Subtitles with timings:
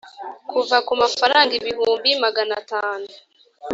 [0.49, 3.09] kuva ku mafaranga ibihumbi magana atanu